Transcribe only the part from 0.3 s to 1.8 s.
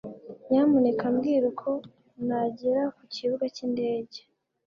nyamuneka mbwira uko